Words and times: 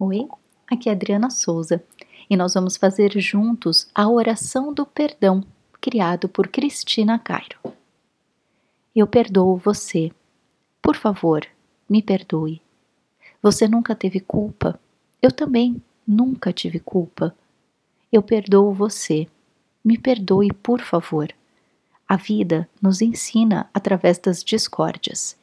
Oi, 0.00 0.28
aqui 0.70 0.88
é 0.88 0.92
Adriana 0.92 1.28
Souza 1.28 1.82
e 2.30 2.36
nós 2.36 2.54
vamos 2.54 2.76
fazer 2.76 3.18
juntos 3.18 3.90
a 3.92 4.08
oração 4.08 4.72
do 4.72 4.86
perdão, 4.86 5.42
criado 5.80 6.28
por 6.28 6.46
Cristina 6.46 7.18
Cairo. 7.18 7.58
Eu 8.94 9.08
perdoo 9.08 9.56
você. 9.56 10.12
Por 10.80 10.94
favor, 10.94 11.44
me 11.90 12.00
perdoe. 12.00 12.62
Você 13.42 13.66
nunca 13.66 13.92
teve 13.92 14.20
culpa. 14.20 14.78
Eu 15.20 15.32
também 15.32 15.82
nunca 16.06 16.52
tive 16.52 16.78
culpa. 16.78 17.34
Eu 18.12 18.22
perdoo 18.22 18.72
você. 18.72 19.26
Me 19.84 19.98
perdoe, 19.98 20.52
por 20.52 20.80
favor. 20.80 21.28
A 22.08 22.14
vida 22.14 22.68
nos 22.80 23.02
ensina 23.02 23.68
através 23.74 24.16
das 24.16 24.44
discórdias 24.44 25.36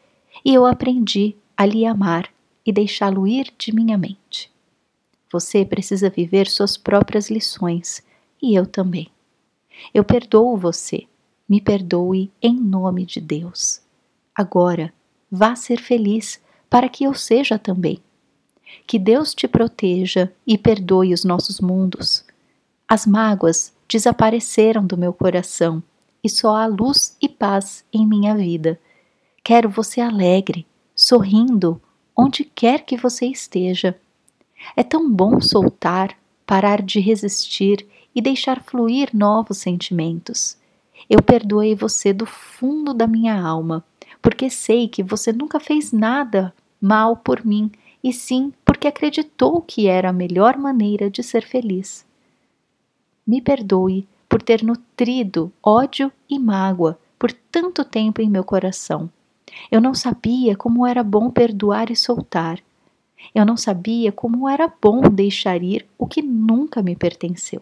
e 0.45 0.53
eu 0.53 0.65
aprendi 0.65 1.35
a 1.57 1.65
lhe 1.65 1.85
amar 1.85 2.33
e 2.65 2.71
deixá-lo 2.71 3.27
ir 3.27 3.53
de 3.57 3.73
minha 3.73 3.97
mente. 3.97 4.51
Você 5.31 5.65
precisa 5.65 6.09
viver 6.09 6.47
suas 6.47 6.77
próprias 6.77 7.29
lições 7.29 8.01
e 8.41 8.55
eu 8.55 8.65
também. 8.65 9.09
Eu 9.93 10.03
perdoo 10.03 10.57
você, 10.57 11.07
me 11.47 11.61
perdoe 11.61 12.31
em 12.41 12.55
nome 12.55 13.05
de 13.05 13.19
Deus. 13.19 13.81
Agora, 14.33 14.93
vá 15.31 15.55
ser 15.55 15.79
feliz 15.79 16.41
para 16.69 16.89
que 16.89 17.03
eu 17.03 17.13
seja 17.13 17.59
também. 17.59 17.99
Que 18.87 18.97
Deus 18.97 19.33
te 19.33 19.47
proteja 19.47 20.31
e 20.45 20.57
perdoe 20.57 21.13
os 21.13 21.23
nossos 21.23 21.59
mundos. 21.59 22.25
As 22.87 23.05
mágoas 23.05 23.73
desapareceram 23.87 24.85
do 24.85 24.97
meu 24.97 25.13
coração 25.13 25.81
e 26.23 26.29
só 26.29 26.55
há 26.55 26.65
luz 26.65 27.15
e 27.21 27.29
paz 27.29 27.85
em 27.93 28.05
minha 28.05 28.35
vida. 28.35 28.79
Quero 29.43 29.69
você 29.69 30.01
alegre, 30.01 30.65
sorrindo, 30.95 31.79
onde 32.25 32.43
quer 32.43 32.83
que 32.83 32.97
você 32.97 33.27
esteja. 33.27 33.95
É 34.75 34.81
tão 34.81 35.11
bom 35.11 35.39
soltar, 35.39 36.17
parar 36.45 36.81
de 36.81 36.99
resistir 36.99 37.85
e 38.15 38.21
deixar 38.21 38.63
fluir 38.63 39.09
novos 39.13 39.59
sentimentos. 39.59 40.57
Eu 41.07 41.21
perdoei 41.21 41.75
você 41.75 42.11
do 42.11 42.25
fundo 42.25 42.93
da 42.93 43.05
minha 43.05 43.39
alma, 43.39 43.85
porque 44.21 44.49
sei 44.49 44.87
que 44.87 45.03
você 45.03 45.31
nunca 45.31 45.59
fez 45.59 45.91
nada 45.91 46.51
mal 46.81 47.15
por 47.15 47.45
mim, 47.45 47.71
e 48.03 48.11
sim 48.11 48.51
porque 48.63 48.87
acreditou 48.87 49.61
que 49.61 49.87
era 49.87 50.09
a 50.09 50.13
melhor 50.13 50.57
maneira 50.57 51.09
de 51.09 51.21
ser 51.21 51.45
feliz. 51.45 52.05
Me 53.25 53.39
perdoe 53.39 54.07
por 54.27 54.41
ter 54.41 54.63
nutrido 54.63 55.51
ódio 55.61 56.11
e 56.27 56.39
mágoa 56.39 56.97
por 57.19 57.31
tanto 57.31 57.85
tempo 57.85 58.21
em 58.21 58.29
meu 58.29 58.43
coração. 58.43 59.09
Eu 59.71 59.81
não 59.81 59.93
sabia 59.93 60.55
como 60.55 60.85
era 60.85 61.03
bom 61.03 61.29
perdoar 61.29 61.89
e 61.89 61.95
soltar. 61.95 62.59
Eu 63.33 63.45
não 63.45 63.57
sabia 63.57 64.11
como 64.11 64.47
era 64.47 64.71
bom 64.81 65.01
deixar 65.01 65.61
ir 65.63 65.85
o 65.97 66.07
que 66.07 66.21
nunca 66.21 66.81
me 66.81 66.95
pertenceu. 66.95 67.61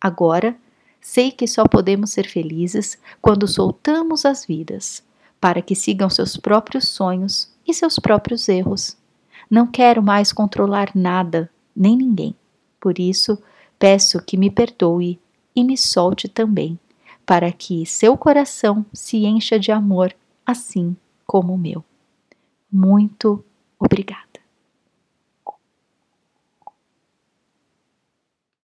Agora, 0.00 0.56
sei 1.00 1.30
que 1.30 1.46
só 1.46 1.66
podemos 1.66 2.10
ser 2.10 2.28
felizes 2.28 2.98
quando 3.20 3.48
soltamos 3.48 4.24
as 4.24 4.44
vidas, 4.44 5.02
para 5.40 5.62
que 5.62 5.74
sigam 5.74 6.10
seus 6.10 6.36
próprios 6.36 6.88
sonhos 6.88 7.50
e 7.66 7.72
seus 7.72 7.98
próprios 7.98 8.48
erros. 8.48 8.96
Não 9.50 9.66
quero 9.66 10.02
mais 10.02 10.32
controlar 10.32 10.90
nada, 10.94 11.50
nem 11.74 11.96
ninguém. 11.96 12.34
Por 12.80 12.98
isso, 12.98 13.38
peço 13.78 14.22
que 14.22 14.36
me 14.36 14.50
perdoe 14.50 15.18
e 15.54 15.64
me 15.64 15.76
solte 15.76 16.28
também, 16.28 16.78
para 17.24 17.50
que 17.50 17.86
seu 17.86 18.16
coração 18.16 18.84
se 18.92 19.24
encha 19.24 19.58
de 19.58 19.72
amor 19.72 20.14
assim 20.44 20.96
como 21.26 21.54
o 21.54 21.58
meu. 21.58 21.84
Muito 22.72 23.44
obrigada. 23.78 24.25